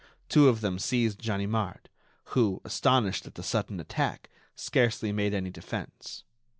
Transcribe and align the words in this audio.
Two 0.29 0.49
of 0.49 0.61
them 0.61 0.79
seized 0.79 1.21
Ganimard, 1.21 1.87
who, 2.33 2.59
astonished 2.65 3.27
at 3.27 3.35
the 3.35 3.43
sudden 3.43 3.79
attack, 3.79 4.31
scarcely 4.55 5.11
made 5.11 5.35
any 5.35 5.51
defence. 5.51 6.23